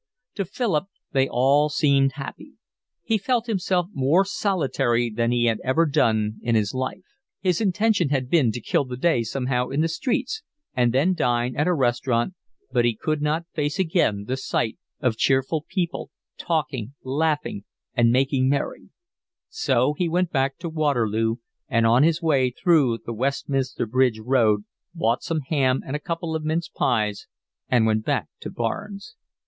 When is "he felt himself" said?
3.03-3.85